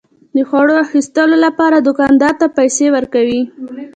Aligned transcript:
د 0.35 0.37
خوړو 0.49 0.75
اخیستلو 0.85 1.35
لپاره 1.45 1.77
دوکاندار 1.87 2.33
ته 2.41 2.47
پيسى 2.57 2.87
ورکوي. 2.95 3.41